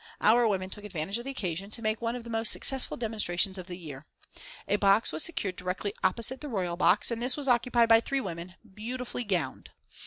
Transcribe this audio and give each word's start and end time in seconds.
Our 0.19 0.47
women 0.47 0.71
took 0.71 0.83
advantage 0.83 1.19
of 1.19 1.25
the 1.25 1.29
occasion 1.29 1.69
to 1.69 1.81
make 1.83 2.01
one 2.01 2.15
of 2.15 2.23
the 2.23 2.29
most 2.31 2.51
successful 2.51 2.97
demonstrations 2.97 3.59
of 3.59 3.67
the 3.67 3.77
year. 3.77 4.07
A 4.67 4.77
box 4.77 5.11
was 5.11 5.23
secured 5.23 5.55
directly 5.55 5.93
opposite 6.03 6.41
the 6.41 6.49
Royal 6.49 6.75
Box, 6.75 7.11
and 7.11 7.21
this 7.21 7.37
was 7.37 7.47
occupied 7.47 7.87
by 7.89 7.99
three 7.99 8.19
women, 8.19 8.55
beautifully 8.73 9.23
gowned. 9.23 9.69